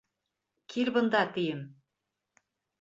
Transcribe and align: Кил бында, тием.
Кил 0.75 0.91
бында, 0.97 1.23
тием. 1.37 1.63